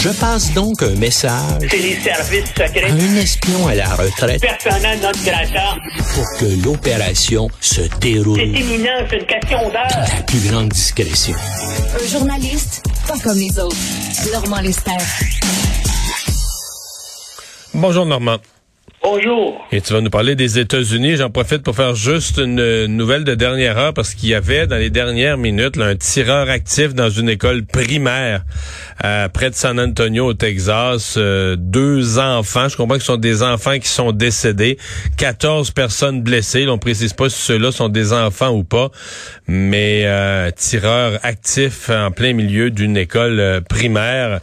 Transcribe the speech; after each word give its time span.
Je 0.00 0.08
passe 0.10 0.52
donc 0.54 0.82
un 0.82 0.94
message 0.96 1.60
C'est 1.70 1.76
les 1.76 2.00
services 2.00 2.48
secrets. 2.48 2.84
à 2.90 2.92
un 2.92 3.16
espion 3.16 3.66
à 3.68 3.74
la 3.74 3.94
retraite 3.94 4.40
Personnel 4.40 4.98
notre 5.00 5.22
grata. 5.24 5.76
pour 6.14 6.24
que 6.38 6.64
l'opération 6.64 7.48
se 7.60 7.82
déroule 8.00 8.38
C'est 8.40 8.46
imminent, 8.60 9.06
c'est 9.10 9.16
une 9.18 9.26
question 9.26 9.58
dans 9.64 9.70
d'heure. 9.70 9.88
la 10.16 10.22
plus 10.22 10.40
grande 10.48 10.68
discrétion. 10.70 11.34
Un 12.02 12.06
journaliste 12.08 12.82
pas 13.06 13.18
comme 13.18 13.36
les 13.38 13.58
autres. 13.58 13.76
Normand 14.32 14.60
Lester. 14.60 14.90
Bonjour 17.74 18.06
Normand. 18.06 18.38
Bonjour. 19.02 19.66
Et 19.72 19.80
tu 19.80 19.94
vas 19.94 20.02
nous 20.02 20.10
parler 20.10 20.34
des 20.34 20.58
États-Unis. 20.58 21.16
J'en 21.16 21.30
profite 21.30 21.62
pour 21.62 21.74
faire 21.74 21.94
juste 21.94 22.36
une 22.36 22.84
nouvelle 22.84 23.24
de 23.24 23.34
dernière 23.34 23.78
heure 23.78 23.94
parce 23.94 24.12
qu'il 24.12 24.28
y 24.28 24.34
avait 24.34 24.66
dans 24.66 24.76
les 24.76 24.90
dernières 24.90 25.38
minutes 25.38 25.76
là, 25.76 25.86
un 25.86 25.96
tireur 25.96 26.50
actif 26.50 26.94
dans 26.94 27.08
une 27.08 27.30
école 27.30 27.64
primaire 27.64 28.44
euh, 29.02 29.28
près 29.28 29.48
de 29.48 29.54
San 29.54 29.80
Antonio 29.80 30.26
au 30.26 30.34
Texas. 30.34 31.14
Euh, 31.16 31.56
deux 31.58 32.18
enfants, 32.18 32.68
je 32.68 32.76
comprends 32.76 32.96
que 32.96 33.00
ce 33.00 33.06
sont 33.06 33.16
des 33.16 33.42
enfants 33.42 33.78
qui 33.78 33.88
sont 33.88 34.12
décédés. 34.12 34.76
14 35.16 35.70
personnes 35.70 36.20
blessées. 36.20 36.66
Là, 36.66 36.72
on 36.72 36.78
précise 36.78 37.14
pas 37.14 37.30
si 37.30 37.40
ceux-là 37.40 37.72
sont 37.72 37.88
des 37.88 38.12
enfants 38.12 38.50
ou 38.50 38.64
pas, 38.64 38.90
mais 39.48 40.02
euh, 40.04 40.50
tireur 40.50 41.18
actif 41.22 41.88
en 41.88 42.10
plein 42.10 42.34
milieu 42.34 42.70
d'une 42.70 42.98
école 42.98 43.40
euh, 43.40 43.60
primaire. 43.62 44.40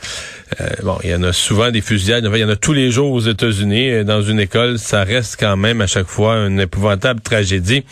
Euh, 0.62 0.66
bon, 0.84 0.98
il 1.04 1.10
y 1.10 1.16
en 1.16 1.24
a 1.24 1.34
souvent 1.34 1.72
des 1.72 1.82
fusillades. 1.82 2.30
Il 2.34 2.40
y 2.40 2.44
en 2.44 2.50
a 2.50 2.56
tous 2.56 2.74
les 2.74 2.90
jours 2.90 3.12
aux 3.12 3.20
États-Unis. 3.20 3.92
Euh, 3.92 4.04
Dans 4.04 4.22
une 4.22 4.40
école, 4.40 4.80
ça 4.80 5.04
reste 5.04 5.38
quand 5.40 5.58
même 5.58 5.82
à 5.82 5.88
chaque 5.88 6.08
fois 6.08 6.36
une 6.48 6.60
épouvantable 6.60 7.20
tragédie. 7.22 7.84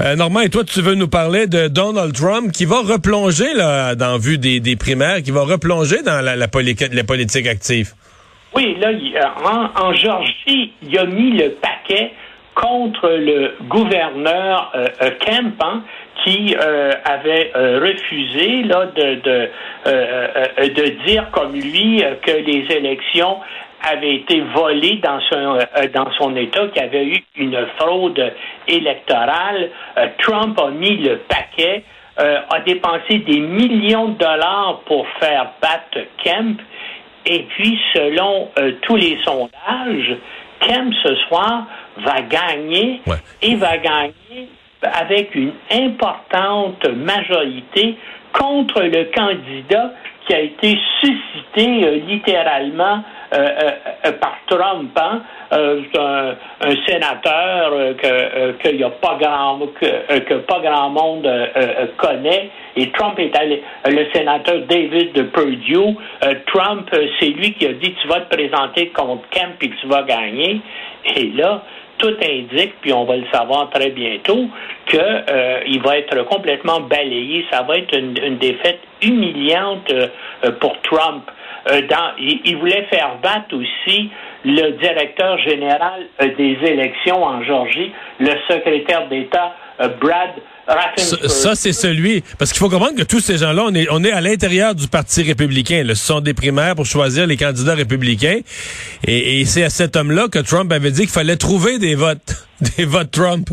Euh, 0.00 0.16
Normand, 0.16 0.40
et 0.40 0.48
toi, 0.48 0.64
tu 0.64 0.80
veux 0.80 0.94
nous 0.94 1.08
parler 1.08 1.46
de 1.46 1.68
Donald 1.68 2.14
Trump 2.14 2.52
qui 2.52 2.64
va 2.64 2.80
replonger 2.80 3.52
là, 3.54 3.94
dans 3.94 4.18
vue 4.18 4.38
des, 4.38 4.60
des 4.60 4.76
primaires, 4.76 5.22
qui 5.22 5.30
va 5.30 5.42
replonger 5.42 6.02
dans 6.02 6.20
la, 6.22 6.36
la, 6.36 6.46
la 6.46 7.04
politique 7.04 7.46
active? 7.46 7.92
Oui, 8.54 8.76
là, 8.80 8.88
en, 9.44 9.80
en 9.80 9.94
Georgie, 9.94 10.72
il 10.82 10.98
a 10.98 11.04
mis 11.04 11.32
le 11.36 11.50
paquet 11.50 12.12
contre 12.54 13.08
le 13.08 13.52
gouverneur 13.68 14.72
euh, 14.74 15.10
Kemp, 15.24 15.54
hein, 15.62 15.82
qui 16.24 16.54
euh, 16.54 16.90
avait 17.04 17.52
euh, 17.56 17.80
refusé 17.80 18.62
là, 18.64 18.86
de, 18.86 19.14
de, 19.20 19.48
euh, 19.86 20.44
de 20.58 21.04
dire 21.06 21.30
comme 21.30 21.52
lui 21.52 22.02
que 22.22 22.32
les 22.32 22.66
élections 22.76 23.38
avaient 23.82 24.16
été 24.16 24.42
volées 24.54 25.00
dans 25.02 25.20
son, 25.30 25.56
euh, 25.58 25.88
dans 25.94 26.10
son 26.18 26.36
État, 26.36 26.66
qu'il 26.68 26.82
y 26.82 26.84
avait 26.84 27.06
eu 27.06 27.24
une 27.36 27.58
fraude 27.78 28.32
électorale. 28.68 29.70
Euh, 29.96 30.06
Trump 30.18 30.58
a 30.60 30.70
mis 30.70 30.96
le 30.98 31.18
paquet, 31.18 31.84
euh, 32.18 32.40
a 32.50 32.60
dépensé 32.60 33.18
des 33.18 33.40
millions 33.40 34.08
de 34.08 34.18
dollars 34.18 34.80
pour 34.86 35.06
faire 35.18 35.52
battre 35.62 36.06
Kemp. 36.22 36.60
Et 37.26 37.40
puis, 37.50 37.78
selon 37.94 38.48
tous 38.82 38.96
les 38.96 39.18
sondages, 39.24 40.16
Kemp 40.60 40.92
ce 41.02 41.14
soir 41.28 41.64
va 41.98 42.22
gagner 42.22 43.00
Ouais. 43.06 43.16
et 43.42 43.54
va 43.56 43.76
gagner 43.76 44.48
avec 44.82 45.34
une 45.34 45.52
importante 45.70 46.86
majorité 46.88 47.96
contre 48.32 48.82
le 48.82 49.10
candidat 49.14 49.92
qui 50.26 50.34
a 50.34 50.40
été 50.40 50.78
suscité 51.00 51.84
euh, 51.84 51.96
littéralement 52.06 53.02
euh, 53.32 53.48
euh, 54.06 54.12
par 54.12 54.38
Trump, 54.46 54.96
hein. 54.96 55.22
Un, 55.52 56.36
un 56.60 56.76
sénateur 56.86 57.72
que 57.96 58.72
y 58.72 58.84
a 58.84 58.90
pas 58.90 59.18
grand 59.20 59.58
que, 59.80 60.34
pas 60.34 60.60
grand 60.60 60.90
monde 60.90 61.28
connaît. 61.96 62.50
Et 62.76 62.88
Trump 62.92 63.18
est 63.18 63.36
allé, 63.36 63.60
le 63.84 64.06
sénateur 64.14 64.60
David 64.68 65.32
Perdue. 65.32 65.96
Trump, 66.46 66.88
c'est 67.18 67.30
lui 67.30 67.52
qui 67.54 67.66
a 67.66 67.72
dit 67.72 67.92
tu 68.00 68.06
vas 68.06 68.20
te 68.20 68.32
présenter 68.32 68.90
contre 68.90 69.28
Kemp 69.30 69.60
et 69.60 69.70
tu 69.70 69.88
vas 69.88 70.04
gagner. 70.04 70.60
Et 71.16 71.32
là, 71.34 71.62
tout 72.00 72.16
indique, 72.22 72.74
puis 72.80 72.92
on 72.92 73.04
va 73.04 73.16
le 73.16 73.26
savoir 73.32 73.70
très 73.70 73.90
bientôt, 73.90 74.48
que 74.86 74.96
euh, 74.96 75.60
va 75.84 75.98
être 75.98 76.24
complètement 76.24 76.80
balayé. 76.80 77.44
Ça 77.50 77.62
va 77.62 77.76
être 77.76 77.94
une 77.96 78.38
défaite 78.38 78.80
humiliante 79.02 79.90
euh, 79.92 80.08
pour 80.60 80.80
Trump. 80.82 81.24
Euh, 81.70 81.82
dans, 81.88 82.12
il, 82.18 82.40
il 82.44 82.56
voulait 82.56 82.86
faire 82.90 83.16
battre 83.22 83.54
aussi 83.54 84.10
le 84.44 84.70
directeur 84.78 85.38
général 85.38 86.06
euh, 86.22 86.34
des 86.36 86.56
élections 86.66 87.22
en 87.22 87.42
Georgie, 87.44 87.92
le 88.18 88.32
secrétaire 88.48 89.08
d'État 89.08 89.54
Brad 90.00 90.30
Ça, 90.66 90.74
Raffensperger. 90.74 91.28
ça, 91.28 91.54
c'est 91.54 91.72
celui. 91.72 92.22
Parce 92.38 92.52
qu'il 92.52 92.58
faut 92.58 92.68
comprendre 92.68 92.96
que 92.96 93.02
tous 93.02 93.20
ces 93.20 93.38
gens-là, 93.38 93.64
on 93.66 93.74
est, 93.74 93.86
on 93.90 94.04
est 94.04 94.12
à 94.12 94.20
l'intérieur 94.20 94.74
du 94.74 94.88
Parti 94.88 95.22
républicain. 95.22 95.82
là. 95.84 95.94
Ce 95.94 96.04
sont 96.06 96.20
des 96.20 96.34
primaires 96.34 96.74
pour 96.74 96.84
choisir 96.86 97.26
les 97.26 97.36
candidats 97.38 97.74
républicains. 97.74 98.40
Et, 99.06 99.40
et 99.40 99.44
c'est 99.46 99.64
à 99.64 99.70
cet 99.70 99.96
homme-là 99.96 100.28
que 100.28 100.38
Trump 100.38 100.70
avait 100.72 100.90
dit 100.90 101.02
qu'il 101.02 101.10
fallait 101.10 101.36
trouver 101.36 101.78
des 101.78 101.94
votes. 101.94 102.46
Des 102.76 102.84
votes 102.84 103.10
Trump. 103.10 103.48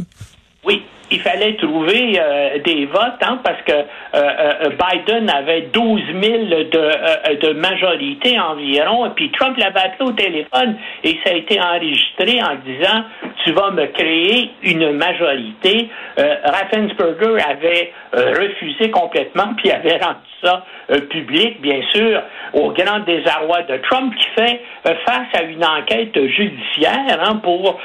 Il 1.09 1.21
fallait 1.21 1.55
trouver 1.55 2.19
euh, 2.19 2.59
des 2.59 2.85
votes, 2.85 3.21
hein, 3.21 3.39
parce 3.43 3.61
que 3.61 3.71
euh, 3.71 3.83
euh, 4.13 4.69
Biden 4.71 5.29
avait 5.29 5.69
12 5.73 6.01
000 6.21 6.37
de, 6.47 6.69
euh, 6.73 7.35
de 7.41 7.53
majorité 7.53 8.37
environ, 8.39 9.05
et 9.05 9.09
puis 9.11 9.31
Trump 9.31 9.57
l'avait 9.57 9.79
appelé 9.79 10.09
au 10.09 10.13
téléphone 10.13 10.75
et 11.03 11.17
ça 11.23 11.31
a 11.31 11.35
été 11.35 11.61
enregistré 11.61 12.41
en 12.41 12.55
disant 12.65 13.03
tu 13.47 13.53
vas 13.53 13.71
me 13.71 13.85
créer 13.87 14.51
une 14.63 14.91
majorité. 14.91 15.89
Euh, 16.19 16.35
Raffensperger 16.43 17.41
avait 17.41 17.93
euh, 18.13 18.33
refusé 18.37 18.91
complètement, 18.91 19.53
puis 19.55 19.71
avait 19.71 19.97
rendu 20.03 20.19
ça 20.43 20.65
euh, 20.91 20.99
public, 21.09 21.61
bien 21.61 21.81
sûr, 21.93 22.21
au 22.53 22.71
grand 22.71 22.99
désarroi 22.99 23.63
de 23.63 23.77
Trump, 23.77 24.13
qui 24.15 24.27
fait 24.35 24.61
face 25.05 25.27
à 25.33 25.43
une 25.43 25.63
enquête 25.63 26.13
judiciaire 26.27 27.19
hein, 27.21 27.41
pour, 27.43 27.79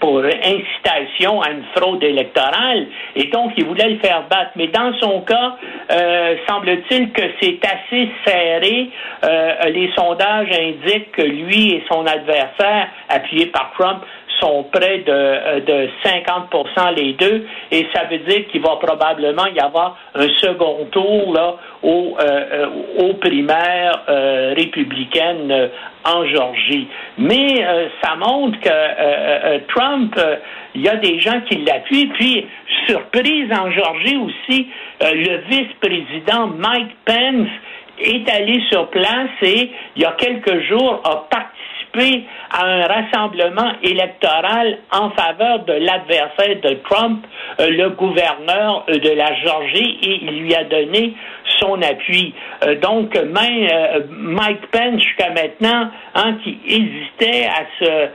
pour 0.00 0.24
incitation 0.24 1.40
à 1.40 1.50
une 1.50 1.62
fraude 1.74 2.02
électorale. 2.02 2.86
Et 3.14 3.28
donc, 3.28 3.52
il 3.56 3.64
voulait 3.64 3.90
le 3.90 3.98
faire 3.98 4.24
battre. 4.28 4.50
Mais 4.56 4.66
dans 4.68 4.92
son 4.98 5.20
cas, 5.20 5.56
semble-t-il 6.48 7.12
que 7.12 7.22
c'est 7.40 7.60
assez 7.64 8.10
serré. 8.24 8.90
Les 9.70 9.92
sondages 9.94 10.50
indiquent 10.50 11.12
que 11.12 11.22
lui 11.22 11.74
et 11.74 11.84
son 11.88 12.04
adversaire, 12.06 12.88
appuyé 13.08 13.46
par 13.46 13.72
Trump, 13.78 14.02
sont 14.40 14.64
près 14.72 14.98
de, 14.98 15.12
euh, 15.12 15.60
de 15.60 15.88
50 16.04 16.50
les 16.96 17.12
deux, 17.14 17.46
et 17.70 17.86
ça 17.94 18.04
veut 18.04 18.18
dire 18.18 18.46
qu'il 18.48 18.60
va 18.60 18.76
probablement 18.76 19.46
y 19.46 19.58
avoir 19.60 19.98
un 20.14 20.28
second 20.40 20.86
tour 20.90 21.32
là, 21.34 21.56
au, 21.82 22.16
euh, 22.18 22.22
euh, 22.22 22.66
aux 22.98 23.14
primaires 23.14 24.02
républicaines 24.56 25.70
en 26.04 26.26
Georgie. 26.26 26.88
Mais 27.18 27.64
ça 28.02 28.14
montre 28.16 28.58
que 28.60 29.58
Trump, 29.68 30.18
il 30.74 30.82
y 30.82 30.88
a 30.88 30.96
des 30.96 31.20
gens 31.20 31.40
qui 31.48 31.58
l'appuient. 31.58 32.06
Puis, 32.14 32.46
surprise 32.86 33.50
en 33.52 33.70
Georgie 33.70 34.16
aussi, 34.16 34.68
le 35.00 35.38
vice-président 35.48 36.48
Mike 36.58 36.96
Pence 37.04 37.48
est 37.98 38.28
allé 38.30 38.62
sur 38.70 38.88
place 38.88 39.30
et, 39.42 39.70
il 39.96 40.02
y 40.02 40.04
a 40.04 40.12
quelques 40.12 40.60
jours, 40.68 41.00
a 41.04 41.26
participé 41.28 41.55
à 42.50 42.64
un 42.64 42.86
rassemblement 42.86 43.72
électoral 43.82 44.78
en 44.92 45.10
faveur 45.10 45.64
de 45.64 45.72
l'adversaire 45.72 46.60
de 46.62 46.74
Trump, 46.88 47.26
euh, 47.60 47.70
le 47.70 47.90
gouverneur 47.90 48.84
euh, 48.88 48.98
de 48.98 49.10
la 49.10 49.34
Georgie, 49.40 49.98
et 50.02 50.24
il 50.24 50.42
lui 50.42 50.54
a 50.54 50.64
donné 50.64 51.14
son 51.58 51.80
appui. 51.82 52.34
Euh, 52.64 52.76
donc, 52.76 53.18
Mike 54.10 54.66
Pence, 54.70 55.00
jusqu'à 55.02 55.30
maintenant, 55.30 55.90
hein, 56.14 56.36
qui 56.44 56.58
hésitait 56.66 57.46
à 57.46 57.64
se 57.78 58.08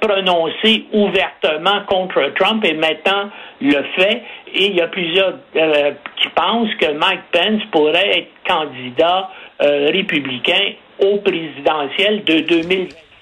prononcer 0.00 0.86
ouvertement 0.92 1.82
contre 1.86 2.32
Trump, 2.34 2.64
et 2.64 2.74
maintenant 2.74 3.30
le 3.60 3.82
fait. 3.96 4.22
Et 4.54 4.66
il 4.66 4.76
y 4.76 4.80
a 4.80 4.88
plusieurs 4.88 5.34
qui 5.52 6.28
pensent 6.34 6.74
que 6.80 6.92
Mike 6.92 7.20
Pence 7.32 7.62
pourrait 7.70 8.18
être 8.18 8.30
candidat 8.46 9.30
républicain 9.60 10.72
au 11.00 11.18
présidentiel 11.18 12.24
de 12.24 12.40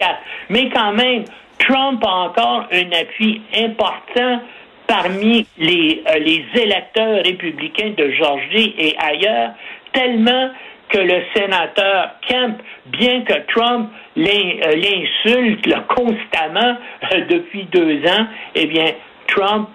2024. 0.00 0.18
Mais 0.50 0.68
quand 0.70 0.92
même, 0.92 1.24
Trump 1.58 2.02
a 2.04 2.10
encore 2.10 2.66
un 2.72 2.92
appui 2.92 3.42
important 3.56 4.40
parmi 4.86 5.46
les, 5.58 6.02
euh, 6.08 6.18
les 6.18 6.44
électeurs 6.54 7.24
républicains 7.24 7.94
de 7.96 8.10
Georgie 8.12 8.74
et 8.78 8.96
ailleurs, 8.98 9.50
tellement 9.92 10.50
que 10.88 10.98
le 10.98 11.22
sénateur 11.34 12.10
Kemp, 12.28 12.62
bien 12.86 13.22
que 13.22 13.34
Trump 13.52 13.90
euh, 14.16 14.76
l'insulte 14.76 15.66
constamment 15.88 16.76
euh, 17.12 17.24
depuis 17.28 17.64
deux 17.64 18.06
ans, 18.06 18.26
eh 18.54 18.66
bien, 18.66 18.92
Trump 19.26 19.68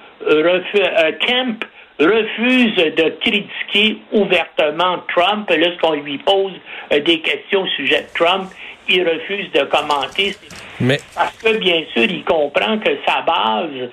Kemp 1.28 1.66
refuse 2.06 2.76
de 2.76 3.10
critiquer 3.22 3.98
ouvertement 4.12 5.00
Trump 5.14 5.50
lorsqu'on 5.56 5.94
lui 6.02 6.18
pose 6.20 6.54
euh, 6.92 7.00
des 7.00 7.20
questions 7.20 7.62
au 7.64 7.68
sujet 7.68 8.02
de 8.02 8.14
Trump. 8.14 8.50
Il 8.90 9.08
refuse 9.08 9.52
de 9.52 9.64
commenter. 9.64 10.36
Mais 10.80 10.98
Parce 11.16 11.38
que, 11.38 11.58
bien 11.58 11.84
sûr, 11.94 12.04
il 12.04 12.24
comprend 12.24 12.80
que 12.80 12.90
sa 13.08 13.22
base, 13.22 13.90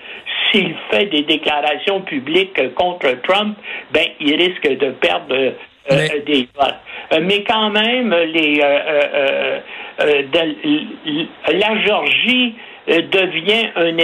s'il 0.50 0.74
fait 0.90 1.06
des 1.06 1.22
déclarations 1.22 2.00
publiques 2.00 2.74
contre 2.74 3.20
Trump, 3.22 3.56
ben, 3.92 4.06
il 4.18 4.34
risque 4.36 4.68
de 4.68 4.90
perdre 4.92 5.34
euh, 5.34 5.52
mais... 5.90 6.20
des 6.26 6.48
votes. 6.54 7.22
mais 7.22 7.44
quand 7.44 7.70
même, 7.70 8.14
les, 8.32 8.60
la 11.52 11.84
Georgie 11.86 12.54
devient 12.86 13.68
un, 13.76 13.96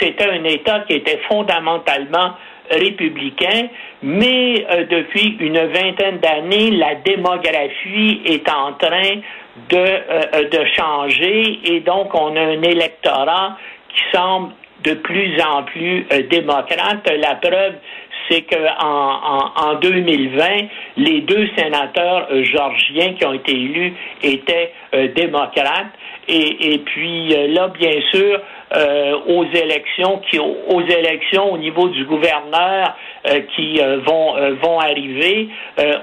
c'était 0.00 0.30
un 0.30 0.44
État 0.44 0.80
qui 0.88 0.94
était 0.94 1.20
fondamentalement 1.28 2.32
républicain, 2.70 3.68
mais 4.02 4.66
depuis 4.90 5.36
une 5.40 5.58
vingtaine 5.58 6.18
d'années, 6.18 6.70
la 6.72 6.96
démographie 6.96 8.22
est 8.24 8.48
en 8.48 8.72
train 8.74 9.20
de, 9.70 10.48
de 10.48 10.64
changer 10.76 11.60
et 11.64 11.80
donc 11.80 12.14
on 12.14 12.36
a 12.36 12.40
un 12.40 12.62
électorat 12.62 13.56
qui 13.88 14.16
semble 14.16 14.52
de 14.84 14.94
plus 14.94 15.40
en 15.42 15.64
plus 15.64 16.06
euh, 16.12 16.22
démocrate. 16.28 17.10
La 17.18 17.34
preuve, 17.36 17.74
c'est 18.28 18.42
qu'en 18.42 19.50
en, 19.56 19.74
2020, 19.80 20.44
les 20.96 21.20
deux 21.22 21.48
sénateurs 21.56 22.28
euh, 22.30 22.44
georgiens 22.44 23.14
qui 23.14 23.24
ont 23.26 23.32
été 23.32 23.52
élus 23.52 23.94
étaient 24.22 24.72
euh, 24.94 25.08
démocrates. 25.14 25.92
Et 26.28 26.80
puis 26.84 27.28
là, 27.28 27.68
bien 27.68 28.00
sûr, 28.10 28.40
aux 29.28 29.44
élections 29.44 30.20
qui 30.28 30.38
aux 30.38 30.80
élections 30.80 31.52
au 31.52 31.58
niveau 31.58 31.88
du 31.88 32.04
gouverneur 32.04 32.96
qui 33.54 33.78
vont 34.04 34.34
vont 34.62 34.80
arriver, 34.80 35.48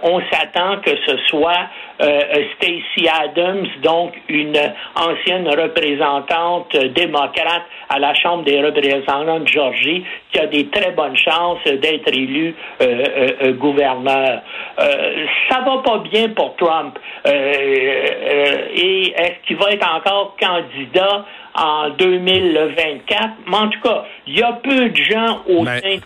on 0.04 0.22
s'attend 0.32 0.78
que 0.78 0.92
ce 1.06 1.18
soit 1.28 1.68
Stacey 2.00 3.08
Adams, 3.08 3.68
donc 3.82 4.14
une 4.30 4.58
ancienne 4.96 5.48
représentante 5.48 6.76
démocrate 6.96 7.64
à 7.90 8.00
la 8.00 8.14
Chambre 8.16 8.44
des 8.44 8.62
représentants 8.62 9.40
de 9.40 9.48
Georgie, 9.48 10.04
qui 10.32 10.40
a 10.40 10.48
des 10.48 10.68
très 10.68 10.92
bonnes 10.92 11.18
chances 11.18 11.64
d'être 11.64 12.08
élu 12.08 12.56
euh, 12.82 12.86
euh, 12.86 13.30
euh, 13.44 13.54
gouverneur. 13.54 14.42
ça 14.78 15.60
va 15.62 15.78
pas 15.84 16.00
bien 16.00 16.30
pour 16.30 16.56
Trump. 16.56 16.98
et 17.26 19.14
est-ce 19.16 19.48
qu'il 19.48 19.58
va 19.58 19.72
être 19.72 19.88
encore 19.96 20.36
candidat? 20.40 21.26
En 21.56 21.90
2024? 21.92 23.30
Mais 23.48 23.56
en 23.56 23.70
tout 23.70 23.82
cas, 23.82 24.04
il 24.28 24.38
y 24.38 24.44
a 24.44 24.54
peu 24.64 24.90
de 24.90 25.04
gens 25.04 25.42
au 25.48 25.66
sein 25.66 26.00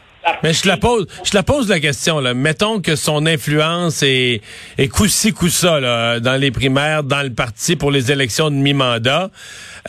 mais 0.43 0.53
je 0.53 0.67
la 0.67 0.77
pose, 0.77 1.07
je 1.23 1.35
la 1.35 1.43
pose 1.43 1.69
la 1.69 1.79
question 1.79 2.19
là. 2.19 2.33
Mettons 2.33 2.81
que 2.81 2.95
son 2.95 3.25
influence 3.25 4.03
est 4.03 4.41
est 4.77 4.87
coup-ci 4.87 5.33
coup-ça 5.33 5.79
là, 5.79 6.19
dans 6.19 6.39
les 6.39 6.51
primaires, 6.51 7.03
dans 7.03 7.23
le 7.23 7.33
parti 7.33 7.75
pour 7.75 7.91
les 7.91 8.11
élections 8.11 8.49
de 8.49 8.55
mi-mandat. 8.55 9.29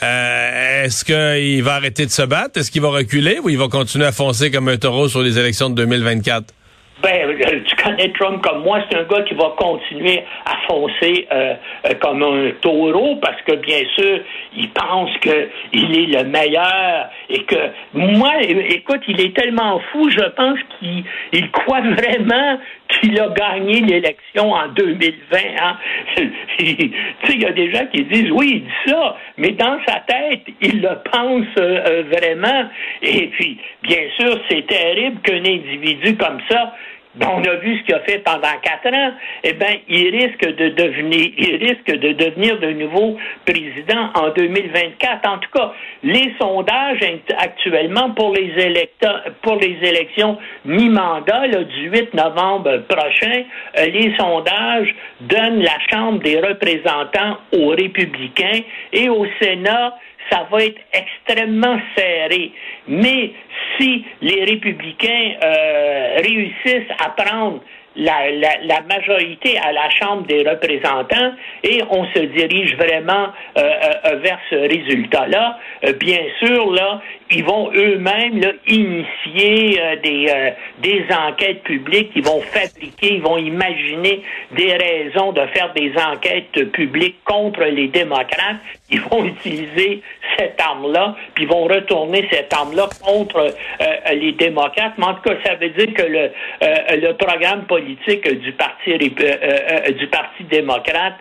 Euh, 0.01 0.85
est-ce 0.85 1.03
qu'il 1.03 1.63
va 1.63 1.75
arrêter 1.75 2.05
de 2.05 2.11
se 2.11 2.21
battre? 2.21 2.59
Est-ce 2.59 2.71
qu'il 2.71 2.81
va 2.81 2.89
reculer 2.89 3.39
ou 3.43 3.49
il 3.49 3.57
va 3.57 3.67
continuer 3.67 4.05
à 4.05 4.11
foncer 4.11 4.51
comme 4.51 4.69
un 4.69 4.77
taureau 4.77 5.07
sur 5.07 5.21
les 5.21 5.37
élections 5.37 5.69
de 5.69 5.75
2024 5.75 6.53
ben, 7.01 7.33
tu 7.65 7.75
connais 7.77 8.11
Trump 8.11 8.41
comme 8.41 8.63
moi, 8.63 8.79
c'est 8.89 8.97
un 8.97 9.03
gars 9.03 9.21
qui 9.23 9.33
va 9.33 9.53
continuer 9.57 10.21
à 10.45 10.58
foncer 10.69 11.27
euh, 11.31 11.55
euh, 11.85 11.93
comme 11.99 12.21
un 12.21 12.51
taureau 12.61 13.15
parce 13.17 13.41
que 13.41 13.55
bien 13.55 13.81
sûr, 13.95 14.19
il 14.55 14.69
pense 14.69 15.09
qu'il 15.19 15.97
est 15.97 16.17
le 16.17 16.23
meilleur 16.25 17.09
et 17.29 17.43
que 17.43 17.55
moi, 17.93 18.33
écoute, 18.41 19.01
il 19.07 19.19
est 19.19 19.35
tellement 19.35 19.79
fou, 19.91 20.09
je 20.09 20.29
pense 20.35 20.59
qu'il 20.79 21.51
croit 21.51 21.81
vraiment 21.81 22.59
qu'il 22.89 23.19
a 23.19 23.27
gagné 23.29 23.81
l'élection 23.81 24.51
en 24.51 24.67
2020. 24.69 25.37
Hein? 25.61 25.77
tu 26.17 26.65
sais, 26.65 27.33
il 27.33 27.41
y 27.41 27.45
a 27.45 27.51
des 27.51 27.71
gens 27.71 27.85
qui 27.93 28.03
disent 28.03 28.31
oui, 28.31 28.47
il 28.55 28.61
dit 28.61 28.91
ça, 28.91 29.17
mais 29.37 29.51
dans 29.51 29.79
sa 29.87 29.99
tête, 30.01 30.41
il 30.61 30.81
le 30.81 30.97
pense 31.11 31.45
vraiment. 31.55 32.69
Et 33.01 33.27
puis, 33.27 33.57
bien 33.83 34.03
sûr, 34.19 34.39
c'est 34.49 34.65
terrible 34.67 35.19
qu'un 35.21 35.39
individu 35.39 36.15
comme 36.17 36.39
ça 36.49 36.73
on 37.21 37.43
a 37.43 37.55
vu 37.55 37.77
ce 37.79 37.83
qu'il 37.83 37.95
a 37.95 37.99
fait 38.01 38.19
pendant 38.19 38.53
quatre 38.61 38.93
ans, 38.93 39.11
eh 39.43 39.53
bien, 39.53 39.75
il 39.87 40.09
risque 40.15 40.45
de 40.45 40.69
devenir, 40.69 41.31
il 41.37 41.55
risque 41.55 41.91
de 41.91 42.13
devenir 42.13 42.59
de 42.59 42.71
nouveau 42.71 43.17
président 43.45 44.11
en 44.13 44.29
2024. 44.29 45.27
En 45.27 45.37
tout 45.39 45.49
cas, 45.51 45.73
les 46.03 46.33
sondages 46.39 46.99
actuellement 47.37 48.11
pour 48.11 48.33
les 48.33 48.49
pour 49.41 49.55
les 49.55 49.77
élections 49.81 50.37
mi-mandat, 50.65 51.47
du 51.47 51.89
8 51.89 52.13
novembre 52.13 52.83
prochain, 52.87 53.43
euh, 53.77 53.85
les 53.87 54.15
sondages 54.17 54.93
donnent 55.21 55.61
la 55.61 55.77
Chambre 55.89 56.19
des 56.19 56.39
représentants 56.39 57.37
aux 57.53 57.69
républicains 57.69 58.61
et 58.93 59.09
au 59.09 59.25
Sénat, 59.41 59.95
ça 60.29 60.47
va 60.51 60.63
être 60.63 60.81
extrêmement 60.93 61.79
serré. 61.95 62.51
Mais 62.87 63.31
si 63.77 64.05
les 64.21 64.43
républicains 64.43 65.33
euh, 65.43 66.17
réussissent 66.17 66.91
à 67.03 67.09
prendre 67.09 67.61
la, 67.99 68.81
majorité 68.87 69.57
à 69.59 69.71
la 69.71 69.89
Chambre 69.89 70.25
des 70.27 70.47
représentants 70.47 71.33
et 71.63 71.81
on 71.89 72.05
se 72.13 72.19
dirige 72.19 72.75
vraiment 72.75 73.27
euh, 73.57 73.61
euh, 74.05 74.15
vers 74.17 74.39
ce 74.49 74.55
résultat-là. 74.55 75.57
bien 75.99 76.21
sûr, 76.39 76.71
là, 76.71 77.01
ils 77.31 77.43
vont 77.43 77.71
eux-mêmes 77.73 78.41
initier 78.67 79.79
des, 80.03 81.05
enquêtes 81.11 81.63
publiques, 81.63 82.11
ils 82.15 82.23
vont 82.23 82.41
fabriquer, 82.41 83.15
ils 83.15 83.21
vont 83.21 83.37
imaginer 83.37 84.23
des 84.51 84.73
raisons 84.73 85.31
de 85.31 85.45
faire 85.47 85.71
des 85.73 85.91
enquêtes 85.97 86.71
publiques 86.71 87.17
contre 87.25 87.63
les 87.63 87.87
démocrates. 87.87 88.57
Ils 88.89 89.01
vont 89.01 89.25
utiliser 89.25 90.01
cette 90.37 90.59
arme-là, 90.59 91.15
puis 91.33 91.43
ils 91.43 91.49
vont 91.49 91.65
retourner 91.65 92.27
cette 92.31 92.53
arme-là 92.53 92.87
contre 93.03 93.37
euh, 93.81 94.13
les 94.13 94.31
démocrates. 94.33 94.93
En 95.01 95.13
tout 95.15 95.21
cas, 95.21 95.35
ça 95.45 95.55
veut 95.55 95.69
dire 95.69 95.93
que 95.93 96.03
euh, 96.03 96.29
le 96.61 97.13
programme 97.13 97.63
politique 97.63 97.88
du 97.95 98.51
Parti, 98.53 98.91
euh, 98.91 99.91
du 99.91 100.07
parti 100.07 100.43
démocrate 100.45 101.15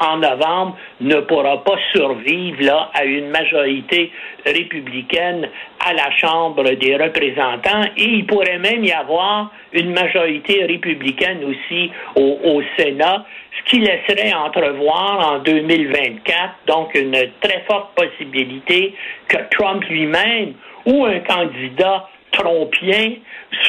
en 0.00 0.18
novembre 0.18 0.76
ne 1.00 1.20
pourra 1.20 1.62
pas 1.64 1.76
survivre 1.92 2.62
là, 2.62 2.90
à 2.94 3.04
une 3.04 3.28
majorité 3.28 4.10
républicaine 4.46 5.48
à 5.84 5.92
la 5.92 6.10
Chambre 6.16 6.70
des 6.70 6.96
représentants. 6.96 7.84
Et 7.96 8.04
il 8.04 8.26
pourrait 8.26 8.58
même 8.58 8.84
y 8.84 8.92
avoir 8.92 9.50
une 9.72 9.92
majorité 9.92 10.64
républicaine 10.64 11.44
aussi 11.44 11.90
au, 12.16 12.38
au 12.44 12.62
Sénat 12.78 13.24
ce 13.58 13.70
qui 13.70 13.80
laisserait 13.80 14.32
entrevoir 14.32 15.32
en 15.32 15.38
2024 15.40 16.54
donc 16.66 16.94
une 16.94 17.16
très 17.40 17.64
forte 17.66 17.94
possibilité 17.94 18.94
que 19.26 19.36
Trump 19.50 19.84
lui-même 19.88 20.54
ou 20.86 21.04
un 21.04 21.20
candidat 21.20 22.08
trompien 22.32 23.14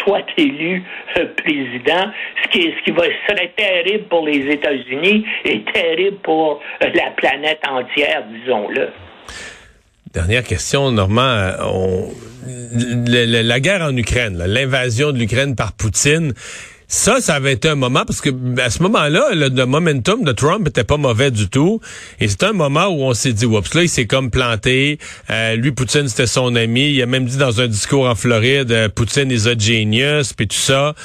soit 0.04 0.26
élu 0.38 0.84
euh, 1.18 1.26
président, 1.38 2.12
ce 2.44 2.50
qui, 2.50 2.62
ce 2.64 2.84
qui 2.84 2.92
va, 2.92 3.04
serait 3.28 3.54
terrible 3.56 4.06
pour 4.06 4.26
les 4.26 4.52
États-Unis 4.52 5.26
et 5.46 5.64
terrible 5.74 6.18
pour 6.18 6.62
euh, 6.84 6.88
la 6.94 7.12
planète 7.12 7.60
entière, 7.68 8.24
disons-le. 8.32 8.90
Dernière 10.14 10.44
question, 10.44 10.92
Normand. 10.92 11.22
Euh, 11.22 12.08
la 13.08 13.60
guerre 13.60 13.82
en 13.82 13.96
Ukraine, 13.96 14.38
l'invasion 14.46 15.12
de 15.12 15.18
l'Ukraine 15.18 15.56
par 15.56 15.74
Poutine, 15.74 16.34
ça, 16.92 17.22
ça 17.22 17.36
avait 17.36 17.54
été 17.54 17.70
un 17.70 17.76
moment, 17.76 18.04
parce 18.04 18.20
que 18.20 18.32
à 18.60 18.72
ce 18.72 18.82
moment-là, 18.82 19.28
le, 19.34 19.66
momentum 19.66 20.24
de 20.24 20.32
Trump 20.32 20.68
était 20.68 20.84
pas 20.84 20.98
mauvais 20.98 21.30
du 21.30 21.48
tout. 21.48 21.80
Et 22.20 22.28
c'est 22.28 22.42
un 22.44 22.52
moment 22.52 22.88
où 22.88 23.04
on 23.04 23.14
s'est 23.14 23.32
dit, 23.32 23.46
oups, 23.46 23.76
là, 23.76 23.84
il 23.84 23.90
s'est 23.90 24.08
comme 24.08 24.32
planté. 24.32 24.98
Euh, 25.30 25.56
lui, 25.56 25.72
Poutine, 25.72 26.08
c'était 26.08 26.26
son 26.26 26.56
ami. 26.56 26.92
Il 26.92 27.02
a 27.04 27.06
même 27.06 27.26
dit 27.26 27.38
dans 27.38 27.62
un 27.62 27.68
discours 27.68 28.10
en 28.10 28.16
Floride, 28.16 28.72
euh, 28.72 28.90
Poutine 28.90 29.30
is 29.30 29.48
a 29.48 29.56
genius, 29.56 30.34
puis 30.34 30.48
tout 30.48 30.58
ça. 30.58 30.96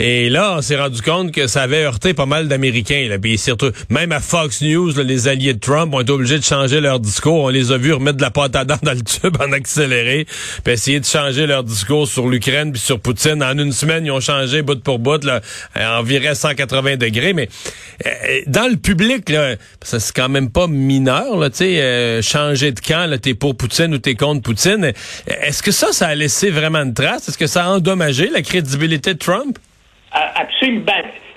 Et 0.00 0.30
là, 0.30 0.54
on 0.56 0.62
s'est 0.62 0.76
rendu 0.76 1.02
compte 1.02 1.32
que 1.32 1.46
ça 1.48 1.62
avait 1.62 1.84
heurté 1.84 2.14
pas 2.14 2.24
mal 2.24 2.48
d'Américains. 2.48 3.06
Là. 3.10 3.18
Surtout, 3.36 3.72
même 3.90 4.12
à 4.12 4.20
Fox 4.20 4.62
News, 4.62 4.92
les 4.96 5.28
alliés 5.28 5.52
de 5.52 5.60
Trump 5.60 5.92
ont 5.92 6.00
été 6.00 6.12
obligés 6.12 6.38
de 6.38 6.44
changer 6.44 6.80
leur 6.80 6.98
discours. 6.98 7.44
On 7.44 7.48
les 7.50 7.72
a 7.72 7.76
vus 7.76 7.92
remettre 7.92 8.16
de 8.16 8.22
la 8.22 8.30
pâte 8.30 8.56
à 8.56 8.64
dents 8.64 8.78
dans 8.82 8.92
le 8.92 9.02
tube 9.02 9.36
en 9.38 9.52
accéléré, 9.52 10.26
puis 10.64 10.72
essayer 10.72 10.98
de 10.98 11.04
changer 11.04 11.46
leur 11.46 11.62
discours 11.62 12.08
sur 12.08 12.26
l'Ukraine 12.26 12.72
puis 12.72 12.80
sur 12.80 12.98
Poutine. 12.98 13.42
En 13.42 13.58
une 13.58 13.72
semaine, 13.72 14.06
ils 14.06 14.10
ont 14.10 14.20
changé 14.20 14.62
bout 14.62 14.82
pour 14.82 14.98
bout 14.98 15.25
là, 15.26 15.40
environ 15.98 16.34
180 16.34 16.96
degrés, 16.96 17.32
mais 17.32 17.48
euh, 18.06 18.40
dans 18.46 18.70
le 18.70 18.76
public, 18.76 19.30
ça 19.82 20.00
c'est 20.00 20.14
quand 20.14 20.28
même 20.28 20.50
pas 20.50 20.66
mineur, 20.66 21.44
tu 21.50 21.56
sais, 21.56 21.80
euh, 21.80 22.22
changer 22.22 22.72
de 22.72 22.80
camp, 22.80 23.10
t'es 23.20 23.34
pour 23.34 23.56
Poutine 23.56 23.94
ou 23.94 23.98
t'es 23.98 24.14
contre 24.14 24.42
Poutine. 24.42 24.92
Est-ce 25.26 25.62
que 25.62 25.70
ça, 25.70 25.92
ça 25.92 26.08
a 26.08 26.14
laissé 26.14 26.50
vraiment 26.50 26.82
une 26.82 26.94
trace? 26.94 27.28
Est-ce 27.28 27.38
que 27.38 27.46
ça 27.46 27.64
a 27.64 27.68
endommagé 27.68 28.28
la 28.28 28.42
crédibilité 28.42 29.14
de 29.14 29.18
Trump? 29.18 29.58
Absolument. 30.12 30.92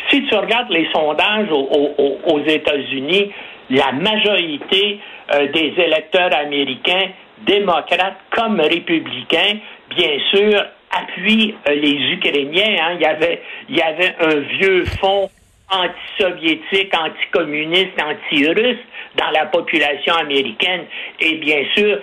Si 0.10 0.26
tu 0.26 0.36
regardes 0.36 0.72
les 0.72 0.88
sondages 0.92 1.50
aux, 1.52 2.40
États-Unis, 2.48 3.32
la 3.70 3.92
majorité 3.92 5.00
euh, 5.34 5.52
des 5.52 5.74
électeurs 5.78 6.36
américains, 6.36 7.10
démocrates 7.46 8.18
comme 8.32 8.60
républicains, 8.60 9.60
bien 9.96 10.18
sûr, 10.32 10.66
appuie 11.02 11.56
euh, 11.68 11.74
les 11.74 12.14
Ukrainiens. 12.14 12.76
Hein. 12.82 12.94
Il, 12.96 13.02
y 13.02 13.06
avait, 13.06 13.42
il 13.70 13.78
y 13.78 13.82
avait 13.82 14.16
un 14.20 14.40
vieux 14.58 14.86
fond 15.00 15.30
anti-soviétique, 15.72 16.94
anti-communiste, 16.96 18.02
anti-russe 18.02 18.80
dans 19.16 19.30
la 19.32 19.46
population 19.46 20.14
américaine. 20.16 20.86
Et 21.20 21.36
bien 21.36 21.64
sûr, 21.76 22.00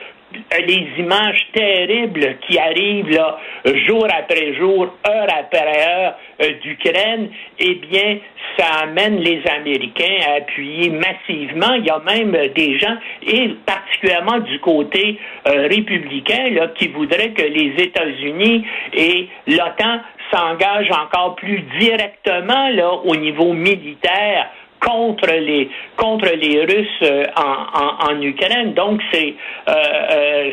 les 0.67 0.89
images 0.99 1.47
terribles 1.53 2.37
qui 2.47 2.59
arrivent 2.59 3.11
là, 3.11 3.39
jour 3.87 4.07
après 4.11 4.55
jour, 4.55 4.95
heure 5.07 5.29
après 5.31 5.89
heure 5.89 6.15
euh, 6.43 6.53
d'Ukraine, 6.63 7.31
eh 7.59 7.75
bien, 7.75 8.19
ça 8.57 8.67
amène 8.83 9.19
les 9.19 9.43
Américains 9.47 10.19
à 10.29 10.37
appuyer 10.37 10.91
massivement. 10.91 11.75
Il 11.75 11.85
y 11.85 11.91
a 11.91 12.01
même 12.01 12.33
des 12.55 12.79
gens, 12.79 12.97
et 13.23 13.51
particulièrement 13.67 14.39
du 14.39 14.59
côté 14.61 15.19
euh, 15.47 15.69
républicain, 15.69 16.51
là, 16.51 16.69
qui 16.69 16.89
voudraient 16.89 17.33
que 17.33 17.43
les 17.43 17.75
États-Unis 17.83 18.65
et 18.93 19.29
l'OTAN 19.47 20.01
s'engagent 20.33 20.91
encore 20.91 21.37
plus 21.37 21.61
directement 21.79 22.69
là, 22.71 22.93
au 22.93 23.17
niveau 23.17 23.53
militaire 23.53 24.51
contre 24.81 25.29
les 25.29 25.71
contre 25.97 26.29
les 26.35 26.65
Russes 26.65 27.03
euh, 27.03 27.25
en, 27.37 28.13
en, 28.13 28.23
Ukraine. 28.23 28.75
Donc 28.75 29.01
c'est 29.13 29.35
euh, 29.69 29.73
euh 29.73 30.51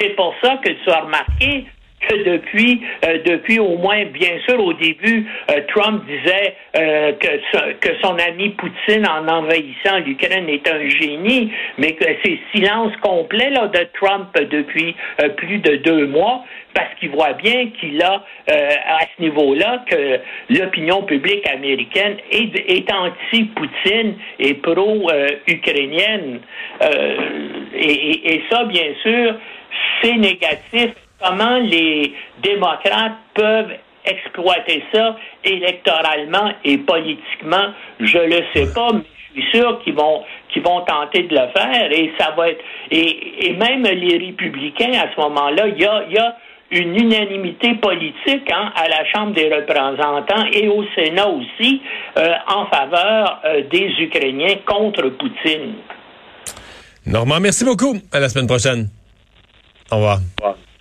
c'est 0.00 0.16
pour 0.16 0.34
ça 0.42 0.58
que 0.62 0.70
tu 0.70 0.90
as 0.90 1.00
remarqué 1.00 1.66
que 2.08 2.14
depuis, 2.24 2.82
euh, 3.04 3.18
depuis 3.24 3.58
au 3.58 3.76
moins, 3.76 4.04
bien 4.06 4.38
sûr, 4.48 4.62
au 4.62 4.72
début, 4.72 5.26
euh, 5.50 5.60
Trump 5.68 6.04
disait 6.06 6.54
euh, 6.76 7.12
que, 7.12 7.72
que 7.74 7.88
son 8.02 8.16
ami 8.18 8.50
Poutine, 8.50 9.06
en 9.08 9.26
envahissant 9.28 9.98
l'Ukraine, 10.04 10.48
est 10.48 10.68
un 10.68 10.88
génie, 10.88 11.52
mais 11.78 11.92
que 11.92 12.04
c'est 12.24 12.38
silence 12.54 12.92
complet 13.00 13.50
là, 13.50 13.68
de 13.68 13.86
Trump 13.94 14.28
depuis 14.34 14.94
plus 15.36 15.58
de 15.58 15.76
deux 15.76 16.06
mois, 16.06 16.44
parce 16.74 16.88
qu'il 16.98 17.10
voit 17.10 17.34
bien 17.34 17.68
qu'il 17.78 18.02
a, 18.02 18.24
à 18.48 19.00
ce 19.16 19.22
niveau-là, 19.22 19.84
que 19.88 20.18
l'opinion 20.50 21.02
publique 21.02 21.46
américaine 21.48 22.16
est, 22.30 22.90
anti-Poutine 22.92 24.14
et 24.38 24.54
pro-ukrainienne. 24.54 26.40
Et, 27.74 28.34
et 28.34 28.42
ça, 28.50 28.64
bien 28.64 28.94
sûr, 29.02 29.34
c'est 30.02 30.16
négatif 30.16 30.92
Comment 31.22 31.58
les 31.58 32.14
démocrates 32.42 33.18
peuvent 33.34 33.72
exploiter 34.04 34.82
ça 34.92 35.16
électoralement 35.44 36.52
et 36.64 36.78
politiquement, 36.78 37.68
je 38.00 38.18
le 38.18 38.42
sais 38.52 38.72
pas, 38.74 38.92
mais 38.92 39.02
je 39.34 39.40
suis 39.40 39.50
sûr 39.52 39.80
qu'ils 39.82 39.94
vont 39.94 40.24
qu'ils 40.52 40.62
vont 40.62 40.80
tenter 40.82 41.22
de 41.22 41.34
le 41.34 41.48
faire 41.56 41.92
et 41.92 42.12
ça 42.18 42.32
va 42.36 42.50
être 42.50 42.62
et, 42.90 43.54
même 43.58 43.84
les 43.84 44.18
républicains 44.18 44.92
à 44.92 45.14
ce 45.14 45.20
moment-là, 45.20 45.68
il 45.68 45.78
y 45.78 45.86
a, 45.86 46.04
y 46.10 46.18
a 46.18 46.36
une 46.72 46.96
unanimité 46.96 47.74
politique 47.74 48.50
hein, 48.50 48.72
à 48.74 48.88
la 48.88 49.04
Chambre 49.12 49.34
des 49.34 49.54
représentants 49.54 50.46
et 50.52 50.68
au 50.68 50.84
Sénat 50.96 51.28
aussi 51.28 51.80
euh, 52.16 52.32
en 52.48 52.66
faveur 52.66 53.40
euh, 53.44 53.62
des 53.70 53.88
Ukrainiens 54.00 54.56
contre 54.66 55.08
Poutine. 55.10 55.74
Normand, 57.06 57.40
merci 57.40 57.64
beaucoup. 57.64 57.96
À 58.10 58.20
la 58.20 58.28
semaine 58.28 58.46
prochaine. 58.46 58.88
Au 59.90 59.96
revoir. 59.96 60.18
Au 60.40 60.46
revoir. 60.46 60.71